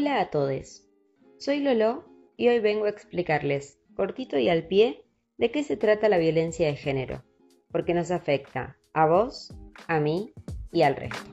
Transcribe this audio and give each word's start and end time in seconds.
Hola 0.00 0.20
a 0.20 0.30
todos, 0.30 0.84
soy 1.40 1.58
Lolo 1.58 2.04
y 2.36 2.46
hoy 2.46 2.60
vengo 2.60 2.84
a 2.84 2.88
explicarles, 2.88 3.80
cortito 3.96 4.38
y 4.38 4.48
al 4.48 4.68
pie, 4.68 5.04
de 5.38 5.50
qué 5.50 5.64
se 5.64 5.76
trata 5.76 6.08
la 6.08 6.18
violencia 6.18 6.68
de 6.68 6.76
género, 6.76 7.24
porque 7.72 7.94
nos 7.94 8.12
afecta 8.12 8.76
a 8.94 9.06
vos, 9.08 9.52
a 9.88 9.98
mí 9.98 10.32
y 10.70 10.82
al 10.82 10.94
resto. 10.94 11.32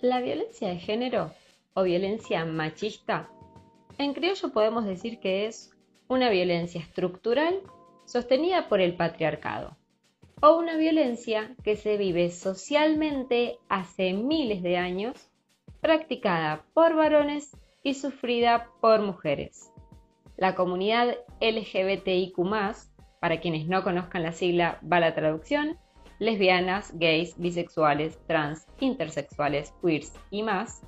La 0.00 0.20
violencia 0.20 0.70
de 0.70 0.78
género 0.78 1.30
o 1.74 1.84
violencia 1.84 2.44
machista, 2.44 3.30
en 3.98 4.12
criollo 4.12 4.52
podemos 4.52 4.86
decir 4.86 5.20
que 5.20 5.46
es 5.46 5.70
una 6.08 6.30
violencia 6.30 6.80
estructural 6.80 7.62
sostenida 8.06 8.68
por 8.68 8.80
el 8.80 8.96
patriarcado 8.96 9.76
o 10.46 10.58
una 10.58 10.76
violencia 10.76 11.56
que 11.64 11.74
se 11.74 11.96
vive 11.96 12.30
socialmente 12.30 13.56
hace 13.70 14.12
miles 14.12 14.62
de 14.62 14.76
años, 14.76 15.30
practicada 15.80 16.66
por 16.74 16.94
varones 16.94 17.56
y 17.82 17.94
sufrida 17.94 18.68
por 18.82 19.00
mujeres. 19.00 19.72
La 20.36 20.54
comunidad 20.54 21.16
LGBTIQ, 21.40 22.36
para 23.22 23.40
quienes 23.40 23.66
no 23.68 23.82
conozcan 23.82 24.22
la 24.22 24.32
sigla, 24.32 24.80
va 24.82 25.00
la 25.00 25.14
traducción, 25.14 25.78
lesbianas, 26.18 26.92
gays, 26.98 27.38
bisexuales, 27.38 28.18
trans, 28.26 28.66
intersexuales, 28.80 29.72
queers 29.80 30.12
y 30.30 30.42
más, 30.42 30.82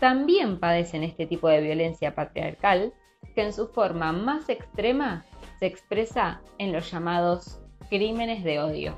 también 0.00 0.58
padecen 0.58 1.04
este 1.04 1.26
tipo 1.26 1.48
de 1.48 1.60
violencia 1.60 2.16
patriarcal 2.16 2.92
que 3.36 3.42
en 3.42 3.52
su 3.52 3.68
forma 3.68 4.10
más 4.10 4.48
extrema 4.48 5.24
se 5.60 5.66
expresa 5.66 6.42
en 6.58 6.72
los 6.72 6.90
llamados 6.90 7.60
crímenes 7.90 8.44
de 8.44 8.60
odio. 8.60 8.94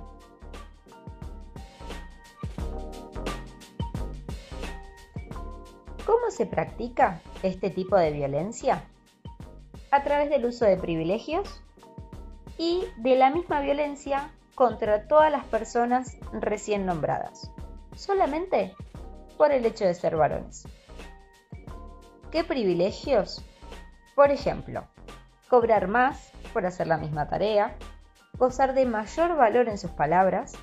¿Cómo 6.05 6.31
se 6.31 6.45
practica 6.45 7.23
este 7.43 7.71
tipo 7.71 7.97
de 7.97 8.13
violencia? 8.13 8.85
A 9.91 10.05
través 10.05 10.29
del 10.29 10.45
uso 10.45 10.67
de 10.67 10.77
privilegios 10.77 11.63
y 12.59 12.85
de 12.99 13.17
la 13.17 13.31
misma 13.31 13.63
violencia 13.63 14.31
contra 14.55 15.09
todas 15.09 15.33
las 15.33 15.47
personas 15.47 16.19
recién 16.33 16.85
nombradas, 16.85 17.51
solamente 17.97 18.75
por 19.39 19.53
el 19.53 19.65
hecho 19.65 19.87
de 19.87 19.95
ser 19.95 20.17
varones. 20.17 20.69
¿Qué 22.31 22.45
privilegios? 22.45 23.43
Por 24.15 24.31
ejemplo, 24.31 24.85
cobrar 25.49 25.89
más 25.89 26.31
por 26.53 26.67
hacer 26.67 26.87
la 26.87 26.99
misma 26.99 27.29
tarea, 27.29 27.75
gozar 28.43 28.75
de 28.75 28.85
mayor 28.87 29.37
valor 29.37 29.69
en 29.69 29.79
sus 29.79 29.93
palabras, 29.93 30.55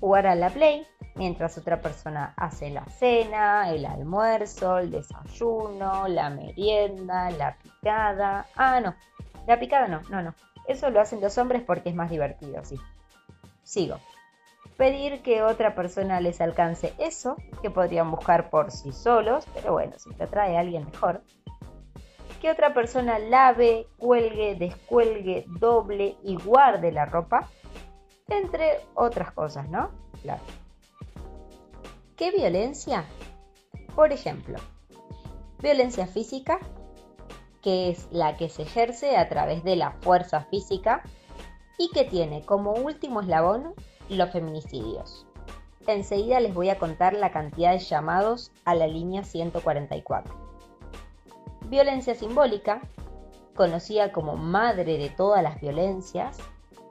jugar 0.00 0.26
a 0.26 0.34
la 0.34 0.50
play 0.50 0.86
mientras 1.14 1.56
otra 1.56 1.80
persona 1.80 2.34
hace 2.36 2.68
la 2.68 2.84
cena, 2.84 3.70
el 3.70 3.86
almuerzo, 3.86 4.76
el 4.76 4.90
desayuno, 4.90 6.06
la 6.08 6.28
merienda, 6.28 7.30
la 7.30 7.56
picada. 7.56 8.46
Ah, 8.54 8.80
no, 8.80 8.94
la 9.46 9.58
picada 9.58 9.88
no, 9.88 10.02
no, 10.10 10.20
no. 10.20 10.34
Eso 10.68 10.90
lo 10.90 11.00
hacen 11.00 11.22
los 11.22 11.38
hombres 11.38 11.62
porque 11.62 11.88
es 11.88 11.94
más 11.94 12.10
divertido, 12.10 12.62
sí. 12.66 12.76
Sigo 13.62 13.96
pedir 14.76 15.20
que 15.20 15.42
otra 15.42 15.74
persona 15.74 16.20
les 16.20 16.40
alcance 16.40 16.94
eso 16.98 17.36
que 17.60 17.70
podrían 17.70 18.10
buscar 18.10 18.48
por 18.48 18.70
sí 18.70 18.92
solos, 18.92 19.46
pero 19.52 19.72
bueno, 19.72 19.98
si 19.98 20.08
te 20.14 20.26
trae 20.26 20.56
alguien 20.56 20.86
mejor. 20.86 21.22
Que 22.40 22.50
otra 22.50 22.72
persona 22.72 23.18
lave, 23.18 23.86
cuelgue, 23.98 24.54
descuelgue, 24.54 25.44
doble 25.46 26.16
y 26.22 26.36
guarde 26.36 26.90
la 26.90 27.04
ropa, 27.04 27.48
entre 28.28 28.80
otras 28.94 29.32
cosas, 29.32 29.68
¿no? 29.68 29.90
Claro. 30.22 30.42
¿Qué 32.16 32.30
violencia? 32.30 33.04
Por 33.94 34.12
ejemplo, 34.12 34.58
violencia 35.60 36.06
física, 36.06 36.58
que 37.62 37.90
es 37.90 38.08
la 38.10 38.36
que 38.36 38.48
se 38.48 38.62
ejerce 38.62 39.16
a 39.16 39.28
través 39.28 39.62
de 39.64 39.76
la 39.76 39.92
fuerza 40.00 40.44
física 40.44 41.02
y 41.78 41.90
que 41.90 42.04
tiene 42.04 42.42
como 42.44 42.72
último 42.72 43.20
eslabón 43.20 43.74
los 44.08 44.30
feminicidios. 44.30 45.26
Enseguida 45.86 46.40
les 46.40 46.52
voy 46.52 46.68
a 46.68 46.78
contar 46.78 47.14
la 47.14 47.30
cantidad 47.30 47.72
de 47.72 47.78
llamados 47.78 48.52
a 48.64 48.74
la 48.74 48.86
línea 48.86 49.24
144. 49.24 50.34
Violencia 51.70 52.16
simbólica, 52.16 52.80
conocida 53.54 54.10
como 54.10 54.36
madre 54.36 54.98
de 54.98 55.08
todas 55.08 55.40
las 55.40 55.60
violencias, 55.60 56.36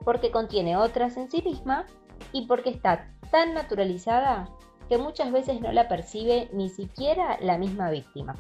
porque 0.05 0.31
contiene 0.31 0.77
otras 0.77 1.17
en 1.17 1.29
sí 1.29 1.41
misma 1.41 1.85
y 2.31 2.47
porque 2.47 2.69
está 2.69 3.11
tan 3.29 3.53
naturalizada 3.53 4.47
que 4.87 4.97
muchas 4.97 5.33
veces 5.33 5.59
no 5.59 5.73
la 5.73 5.89
percibe 5.89 6.49
ni 6.53 6.69
siquiera 6.69 7.37
la 7.41 7.57
misma 7.57 7.89
víctima. 7.89 8.37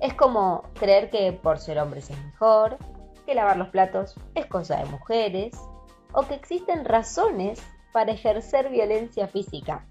Es 0.00 0.12
como 0.12 0.64
creer 0.74 1.08
que 1.08 1.32
por 1.32 1.56
ser 1.60 1.78
hombres 1.78 2.10
es 2.10 2.22
mejor, 2.22 2.76
que 3.24 3.34
lavar 3.34 3.56
los 3.56 3.68
platos 3.68 4.16
es 4.34 4.44
cosa 4.44 4.76
de 4.76 4.84
mujeres, 4.84 5.58
o 6.12 6.24
que 6.24 6.34
existen 6.34 6.84
razones 6.84 7.62
para 7.90 8.12
ejercer 8.12 8.68
violencia 8.68 9.28
física. 9.28 9.86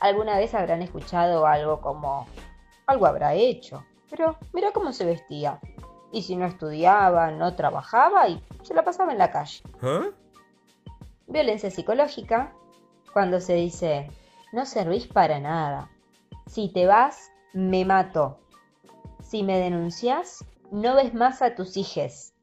Alguna 0.00 0.38
vez 0.38 0.54
habrán 0.54 0.82
escuchado 0.82 1.46
algo 1.46 1.80
como, 1.80 2.26
algo 2.88 3.06
habrá 3.06 3.34
hecho, 3.34 3.84
pero 4.10 4.36
mira 4.52 4.72
cómo 4.72 4.92
se 4.92 5.06
vestía. 5.06 5.60
Y 6.12 6.22
si 6.22 6.36
no 6.36 6.44
estudiaba, 6.44 7.30
no 7.30 7.54
trabajaba 7.54 8.28
y 8.28 8.42
se 8.62 8.74
la 8.74 8.84
pasaba 8.84 9.12
en 9.12 9.18
la 9.18 9.30
calle. 9.30 9.62
¿Eh? 9.82 10.10
Violencia 11.28 11.70
psicológica, 11.70 12.52
cuando 13.12 13.40
se 13.40 13.54
dice, 13.54 14.10
no 14.52 14.66
servís 14.66 15.06
para 15.06 15.38
nada. 15.38 15.88
Si 16.46 16.68
te 16.68 16.86
vas, 16.86 17.30
me 17.52 17.84
mato. 17.84 18.40
Si 19.22 19.44
me 19.44 19.58
denuncias, 19.58 20.44
no 20.72 20.96
ves 20.96 21.14
más 21.14 21.42
a 21.42 21.54
tus 21.54 21.76
hijes. 21.76 22.34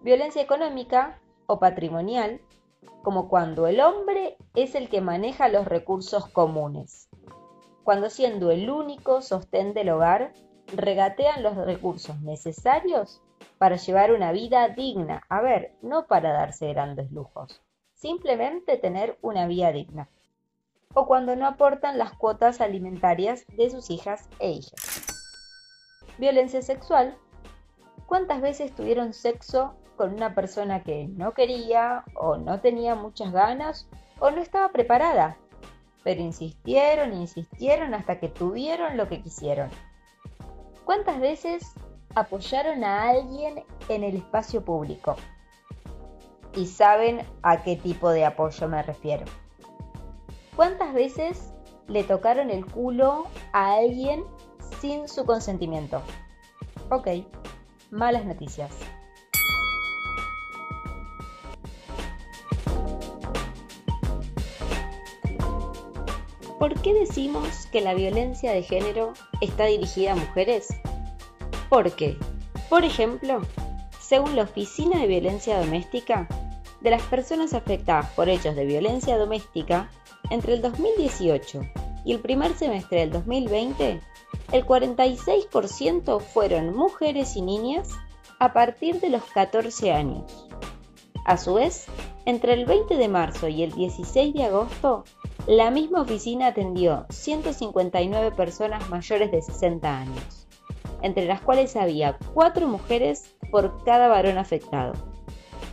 Violencia 0.00 0.40
económica, 0.40 1.20
o 1.46 1.58
patrimonial, 1.58 2.40
como 3.02 3.28
cuando 3.28 3.66
el 3.66 3.80
hombre 3.80 4.38
es 4.54 4.74
el 4.74 4.88
que 4.88 5.02
maneja 5.02 5.48
los 5.48 5.66
recursos 5.66 6.26
comunes, 6.28 7.09
cuando 7.90 8.08
siendo 8.08 8.52
el 8.52 8.70
único 8.70 9.20
sostén 9.20 9.74
del 9.74 9.88
hogar, 9.88 10.32
regatean 10.76 11.42
los 11.42 11.56
recursos 11.56 12.20
necesarios 12.20 13.20
para 13.58 13.74
llevar 13.74 14.12
una 14.12 14.30
vida 14.30 14.68
digna, 14.68 15.24
a 15.28 15.40
ver, 15.40 15.74
no 15.82 16.06
para 16.06 16.30
darse 16.32 16.68
grandes 16.68 17.10
lujos, 17.10 17.60
simplemente 17.94 18.76
tener 18.76 19.18
una 19.22 19.48
vida 19.48 19.72
digna. 19.72 20.08
O 20.94 21.08
cuando 21.08 21.34
no 21.34 21.48
aportan 21.48 21.98
las 21.98 22.12
cuotas 22.12 22.60
alimentarias 22.60 23.44
de 23.56 23.70
sus 23.70 23.90
hijas 23.90 24.28
e 24.38 24.52
hijas. 24.52 25.04
Violencia 26.16 26.62
sexual. 26.62 27.18
¿Cuántas 28.06 28.40
veces 28.40 28.72
tuvieron 28.72 29.12
sexo 29.12 29.74
con 29.96 30.14
una 30.14 30.36
persona 30.36 30.84
que 30.84 31.08
no 31.08 31.34
quería 31.34 32.04
o 32.14 32.36
no 32.36 32.60
tenía 32.60 32.94
muchas 32.94 33.32
ganas 33.32 33.88
o 34.20 34.30
no 34.30 34.40
estaba 34.40 34.68
preparada. 34.68 35.38
Pero 36.02 36.20
insistieron, 36.20 37.12
insistieron 37.12 37.94
hasta 37.94 38.18
que 38.18 38.28
tuvieron 38.28 38.96
lo 38.96 39.08
que 39.08 39.22
quisieron. 39.22 39.70
¿Cuántas 40.84 41.20
veces 41.20 41.74
apoyaron 42.14 42.84
a 42.84 43.08
alguien 43.08 43.64
en 43.88 44.04
el 44.04 44.16
espacio 44.16 44.64
público? 44.64 45.16
Y 46.56 46.66
saben 46.66 47.24
a 47.42 47.62
qué 47.62 47.76
tipo 47.76 48.10
de 48.10 48.24
apoyo 48.24 48.66
me 48.68 48.82
refiero. 48.82 49.24
¿Cuántas 50.56 50.92
veces 50.92 51.52
le 51.86 52.02
tocaron 52.04 52.50
el 52.50 52.66
culo 52.66 53.26
a 53.52 53.74
alguien 53.74 54.24
sin 54.80 55.08
su 55.08 55.24
consentimiento? 55.24 56.02
Ok, 56.90 57.08
malas 57.90 58.24
noticias. 58.24 58.76
¿Por 66.60 66.78
qué 66.82 66.92
decimos 66.92 67.66
que 67.72 67.80
la 67.80 67.94
violencia 67.94 68.52
de 68.52 68.62
género 68.62 69.14
está 69.40 69.64
dirigida 69.64 70.12
a 70.12 70.16
mujeres? 70.16 70.68
Porque, 71.70 72.18
por 72.68 72.84
ejemplo, 72.84 73.40
según 73.98 74.36
la 74.36 74.42
Oficina 74.42 75.00
de 75.00 75.06
Violencia 75.06 75.58
Doméstica, 75.58 76.28
de 76.82 76.90
las 76.90 77.00
personas 77.04 77.54
afectadas 77.54 78.10
por 78.10 78.28
hechos 78.28 78.56
de 78.56 78.66
violencia 78.66 79.16
doméstica, 79.16 79.90
entre 80.28 80.52
el 80.52 80.60
2018 80.60 81.62
y 82.04 82.12
el 82.12 82.20
primer 82.20 82.52
semestre 82.52 83.00
del 83.00 83.12
2020, 83.12 83.98
el 84.52 84.66
46% 84.66 86.20
fueron 86.20 86.76
mujeres 86.76 87.36
y 87.36 87.40
niñas 87.40 87.88
a 88.38 88.52
partir 88.52 89.00
de 89.00 89.08
los 89.08 89.22
14 89.24 89.92
años. 89.92 90.46
A 91.24 91.38
su 91.38 91.54
vez, 91.54 91.86
entre 92.26 92.52
el 92.52 92.66
20 92.66 92.96
de 92.96 93.08
marzo 93.08 93.48
y 93.48 93.62
el 93.62 93.72
16 93.72 94.34
de 94.34 94.44
agosto, 94.44 95.04
la 95.46 95.70
misma 95.70 96.02
oficina 96.02 96.48
atendió 96.48 97.06
159 97.08 98.32
personas 98.32 98.88
mayores 98.90 99.30
de 99.32 99.40
60 99.40 99.98
años, 99.98 100.46
entre 101.02 101.24
las 101.24 101.40
cuales 101.40 101.76
había 101.76 102.18
4 102.34 102.66
mujeres 102.66 103.34
por 103.50 103.82
cada 103.84 104.08
varón 104.08 104.38
afectado. 104.38 104.92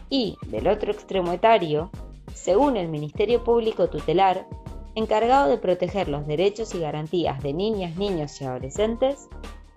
Y, 0.10 0.38
del 0.48 0.68
otro 0.68 0.92
extremo 0.92 1.34
etario, 1.34 1.92
según 2.34 2.78
el 2.78 2.88
Ministerio 2.88 3.44
Público 3.44 3.90
Tutelar, 3.90 4.48
encargado 4.96 5.50
de 5.50 5.58
proteger 5.58 6.08
los 6.08 6.26
derechos 6.26 6.74
y 6.74 6.80
garantías 6.80 7.44
de 7.44 7.54
niñas, 7.54 7.98
niños 7.98 8.42
y 8.42 8.46
adolescentes, 8.46 9.28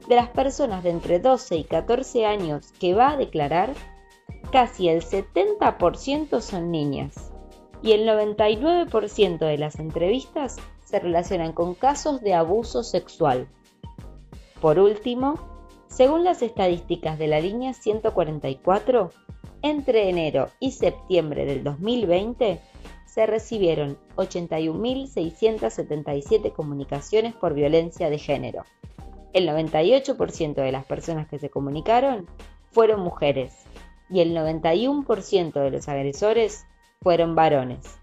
de 0.08 0.14
las 0.14 0.28
personas 0.28 0.84
de 0.84 0.90
entre 0.90 1.18
12 1.18 1.56
y 1.56 1.64
14 1.64 2.26
años 2.26 2.72
que 2.78 2.94
va 2.94 3.10
a 3.10 3.16
declarar, 3.16 3.74
casi 4.52 4.88
el 4.88 5.02
70% 5.02 6.40
son 6.40 6.70
niñas 6.70 7.30
y 7.82 7.92
el 7.92 8.06
99% 8.06 9.38
de 9.38 9.58
las 9.58 9.78
entrevistas 9.78 10.56
se 10.84 10.98
relacionan 10.98 11.52
con 11.52 11.74
casos 11.74 12.20
de 12.20 12.34
abuso 12.34 12.82
sexual. 12.82 13.48
Por 14.60 14.78
último, 14.78 15.40
según 15.88 16.24
las 16.24 16.42
estadísticas 16.42 17.18
de 17.18 17.28
la 17.28 17.40
línea 17.40 17.72
144, 17.72 19.10
entre 19.62 20.08
enero 20.08 20.48
y 20.58 20.72
septiembre 20.72 21.44
del 21.44 21.62
2020 21.64 22.60
se 23.06 23.26
recibieron 23.26 23.98
81.677 24.16 26.52
comunicaciones 26.52 27.34
por 27.34 27.52
violencia 27.54 28.08
de 28.08 28.18
género. 28.18 28.64
El 29.32 29.48
98% 29.48 30.54
de 30.54 30.72
las 30.72 30.84
personas 30.84 31.28
que 31.28 31.38
se 31.38 31.50
comunicaron 31.50 32.26
fueron 32.70 33.00
mujeres 33.00 33.54
y 34.08 34.20
el 34.20 34.36
91% 34.36 35.52
de 35.52 35.70
los 35.70 35.88
agresores 35.88 36.66
fueron 37.02 37.34
varones. 37.34 37.98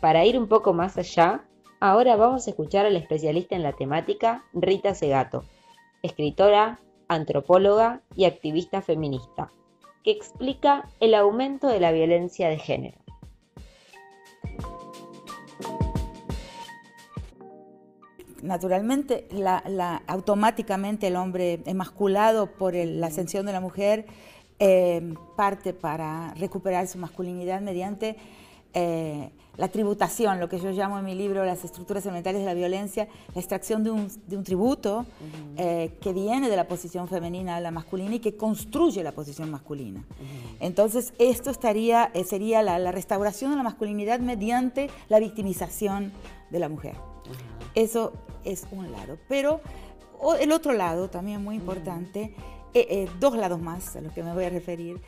Para 0.00 0.24
ir 0.24 0.38
un 0.38 0.46
poco 0.46 0.72
más 0.72 0.96
allá, 0.96 1.44
ahora 1.80 2.14
vamos 2.14 2.46
a 2.46 2.50
escuchar 2.50 2.86
al 2.86 2.94
especialista 2.94 3.56
en 3.56 3.64
la 3.64 3.72
temática 3.72 4.44
Rita 4.52 4.94
Segato, 4.94 5.44
escritora, 6.02 6.78
antropóloga 7.08 8.02
y 8.14 8.26
activista 8.26 8.80
feminista, 8.80 9.50
que 10.04 10.12
explica 10.12 10.88
el 11.00 11.14
aumento 11.14 11.66
de 11.66 11.80
la 11.80 11.90
violencia 11.90 12.48
de 12.48 12.58
género. 12.58 12.98
naturalmente, 18.42 19.26
automáticamente 20.06 21.08
el 21.08 21.16
hombre 21.16 21.60
emasculado 21.66 22.46
por 22.52 22.74
la 22.74 23.08
ascensión 23.08 23.44
de 23.44 23.52
la 23.52 23.60
mujer 23.60 24.06
eh, 24.58 25.14
parte 25.36 25.72
para 25.72 26.32
recuperar 26.34 26.88
su 26.88 26.98
masculinidad 26.98 27.60
mediante 27.60 28.16
eh, 28.72 29.30
la 29.56 29.68
tributación, 29.68 30.38
lo 30.38 30.48
que 30.48 30.58
yo 30.58 30.70
llamo 30.70 30.98
en 30.98 31.04
mi 31.04 31.14
libro 31.14 31.44
las 31.44 31.64
estructuras 31.64 32.04
elementales 32.04 32.40
de 32.40 32.46
la 32.46 32.54
violencia, 32.54 33.08
la 33.34 33.40
extracción 33.40 33.84
de 33.84 33.90
un, 33.90 34.44
tributo 34.44 35.06
eh, 35.56 35.96
que 36.00 36.12
viene 36.12 36.50
de 36.50 36.56
la 36.56 36.68
posición 36.68 37.08
femenina 37.08 37.56
a 37.56 37.60
la 37.60 37.70
masculina 37.70 38.16
y 38.16 38.20
que 38.20 38.36
construye 38.36 39.02
la 39.02 39.12
posición 39.12 39.50
masculina. 39.50 40.04
Entonces, 40.60 41.14
esto 41.18 41.50
estaría, 41.50 42.10
sería 42.26 42.62
la, 42.62 42.78
la, 42.78 42.92
restauración 42.92 43.50
de 43.50 43.56
la 43.56 43.62
masculinidad 43.62 44.20
mediante 44.20 44.90
la 45.08 45.20
victimización 45.20 46.12
de 46.50 46.58
la 46.58 46.68
mujer. 46.68 46.96
Eso 47.74 48.12
es 48.44 48.66
un 48.70 48.92
lado. 48.92 49.18
Pero 49.28 49.60
el 50.38 50.52
otro 50.52 50.72
lado, 50.72 51.08
también 51.08 51.42
muy 51.42 51.56
importante, 51.56 52.34
eh, 52.74 52.86
eh, 52.90 53.08
dos 53.20 53.36
lados 53.36 53.60
más 53.60 53.96
a 53.96 54.00
los 54.00 54.12
que 54.12 54.22
me 54.22 54.34
voy 54.34 54.44
a 54.44 54.50
referir, 54.50 55.00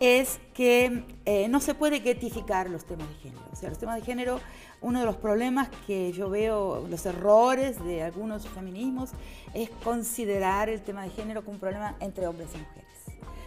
es 0.00 0.40
que 0.52 1.04
eh, 1.24 1.48
no 1.48 1.60
se 1.60 1.74
puede 1.74 2.00
getificar 2.00 2.68
los 2.68 2.84
temas 2.84 3.08
de 3.08 3.14
género. 3.14 3.44
O 3.52 3.56
sea, 3.56 3.70
los 3.70 3.78
temas 3.78 3.96
de 3.96 4.02
género, 4.02 4.40
uno 4.82 5.00
de 5.00 5.06
los 5.06 5.16
problemas 5.16 5.68
que 5.86 6.12
yo 6.12 6.28
veo, 6.28 6.86
los 6.88 7.06
errores 7.06 7.82
de 7.84 8.02
algunos 8.02 8.46
feminismos, 8.48 9.10
es 9.54 9.70
considerar 9.82 10.68
el 10.68 10.82
tema 10.82 11.04
de 11.04 11.10
género 11.10 11.42
como 11.42 11.54
un 11.54 11.60
problema 11.60 11.96
entre 12.00 12.26
hombres 12.26 12.50
y 12.54 12.58
mujeres. 12.58 12.84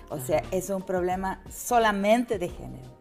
O 0.10 0.20
sea, 0.20 0.42
es 0.52 0.70
un 0.70 0.82
problema 0.82 1.44
solamente 1.50 2.40
de 2.40 2.50
género. 2.50 2.98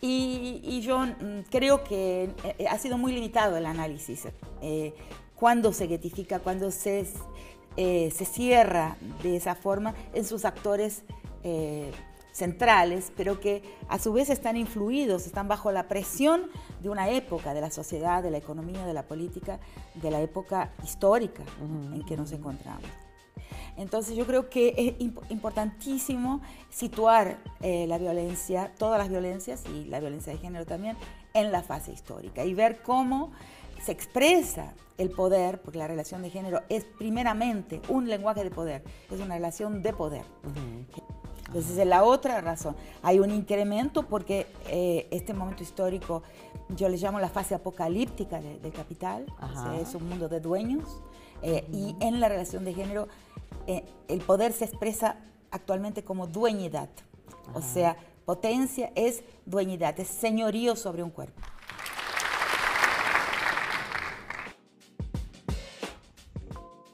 Y, 0.00 0.80
yo 0.80 1.00
mm, 1.00 1.42
creo 1.50 1.84
que 1.84 2.30
ha 2.68 2.78
sido 2.78 2.98
muy 2.98 3.12
limitado 3.12 3.56
el 3.56 3.66
análisis 3.66 4.26
cuando 5.36 5.72
se 5.72 5.86
getifica, 5.86 6.38
cuando 6.40 6.70
se, 6.70 7.06
eh, 7.76 8.12
se 8.14 8.24
cierra 8.24 8.96
de 9.22 9.36
esa 9.36 9.54
forma 9.54 9.94
en 10.14 10.24
sus 10.24 10.44
actores 10.44 11.02
eh, 11.44 11.90
centrales, 12.32 13.12
pero 13.16 13.40
que 13.40 13.62
a 13.88 13.98
su 13.98 14.12
vez 14.12 14.28
están 14.28 14.56
influidos, 14.56 15.26
están 15.26 15.48
bajo 15.48 15.72
la 15.72 15.88
presión 15.88 16.50
de 16.82 16.90
una 16.90 17.08
época, 17.08 17.54
de 17.54 17.62
la 17.62 17.70
sociedad, 17.70 18.22
de 18.22 18.30
la 18.30 18.38
economía, 18.38 18.84
de 18.84 18.92
la 18.92 19.04
política, 19.04 19.58
de 19.94 20.10
la 20.10 20.20
época 20.20 20.70
histórica 20.84 21.42
en 21.60 22.04
que 22.04 22.16
nos 22.16 22.32
encontramos. 22.32 22.84
Entonces 23.76 24.16
yo 24.16 24.26
creo 24.26 24.48
que 24.48 24.96
es 24.98 25.30
importantísimo 25.30 26.40
situar 26.70 27.38
eh, 27.60 27.86
la 27.86 27.98
violencia, 27.98 28.72
todas 28.78 28.98
las 28.98 29.08
violencias 29.08 29.64
y 29.66 29.84
la 29.84 30.00
violencia 30.00 30.32
de 30.32 30.38
género 30.38 30.64
también, 30.64 30.96
en 31.34 31.52
la 31.52 31.62
fase 31.62 31.92
histórica 31.92 32.44
y 32.44 32.54
ver 32.54 32.82
cómo 32.82 33.32
se 33.86 33.92
expresa 33.92 34.74
el 34.98 35.10
poder, 35.10 35.62
porque 35.62 35.78
la 35.78 35.86
relación 35.86 36.20
de 36.22 36.30
género 36.30 36.60
es 36.68 36.84
primeramente 36.84 37.80
un 37.88 38.08
lenguaje 38.08 38.42
de 38.42 38.50
poder, 38.50 38.82
es 39.10 39.20
una 39.20 39.36
relación 39.36 39.80
de 39.80 39.92
poder. 39.92 40.24
Entonces, 41.46 41.78
es 41.78 41.86
la 41.86 42.02
otra 42.02 42.40
razón. 42.40 42.74
Hay 43.02 43.20
un 43.20 43.30
incremento 43.30 44.02
porque 44.02 44.48
eh, 44.68 45.06
este 45.12 45.32
momento 45.32 45.62
histórico, 45.62 46.24
yo 46.70 46.88
le 46.88 46.96
llamo 46.96 47.20
la 47.20 47.28
fase 47.28 47.54
apocalíptica 47.54 48.40
del 48.40 48.72
capital, 48.72 49.26
es 49.80 49.94
un 49.94 50.08
mundo 50.08 50.28
de 50.28 50.40
dueños, 50.40 51.00
eh, 51.42 51.64
y 51.72 51.94
en 52.00 52.18
la 52.18 52.28
relación 52.28 52.64
de 52.64 52.74
género, 52.74 53.06
eh, 53.68 53.84
el 54.08 54.20
poder 54.20 54.52
se 54.52 54.64
expresa 54.64 55.18
actualmente 55.52 56.02
como 56.02 56.26
dueñidad. 56.26 56.88
O 57.54 57.62
sea, 57.62 57.96
potencia 58.24 58.90
es 58.96 59.22
dueñidad, 59.44 59.98
es 60.00 60.08
señorío 60.08 60.74
sobre 60.74 61.04
un 61.04 61.10
cuerpo. 61.10 61.40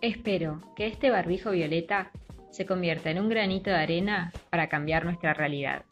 Espero 0.02 0.60
que 0.74 0.88
este 0.88 1.10
barbijo 1.10 1.52
violeta 1.52 2.10
se 2.50 2.66
convierta 2.66 3.10
en 3.10 3.20
un 3.20 3.28
granito 3.28 3.70
de 3.70 3.76
arena 3.76 4.32
para 4.50 4.68
cambiar 4.68 5.04
nuestra 5.04 5.32
realidad. 5.32 5.84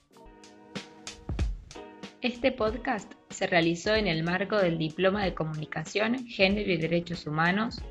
Este 2.20 2.50
podcast 2.50 3.12
se 3.28 3.46
realizó 3.46 3.94
en 3.94 4.08
el 4.08 4.24
marco 4.24 4.56
del 4.56 4.78
Diploma 4.78 5.24
de 5.24 5.34
Comunicación, 5.34 6.26
Género 6.26 6.72
y 6.72 6.76
Derechos 6.76 7.24
Humanos 7.28 7.82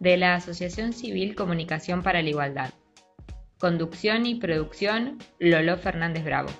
de 0.00 0.16
la 0.16 0.34
Asociación 0.34 0.92
Civil 0.92 1.36
Comunicación 1.36 2.02
para 2.02 2.22
la 2.22 2.30
Igualdad. 2.30 2.74
Conducción 3.60 4.26
y 4.26 4.34
producción, 4.34 5.18
Lolo 5.38 5.78
Fernández 5.78 6.24
Bravo. 6.24 6.50